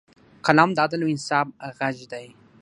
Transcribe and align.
قلم 0.45 0.69
د 0.73 0.77
عدل 0.85 1.01
او 1.03 1.11
انصاف 1.13 1.47
غږ 1.77 1.95
دی 2.11 2.27